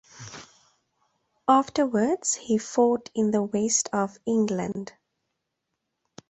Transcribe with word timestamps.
Afterwards 1.47 2.33
he 2.33 2.57
fought 2.57 3.11
in 3.13 3.29
the 3.29 3.43
west 3.43 3.87
of 3.93 4.17
England. 4.25 4.93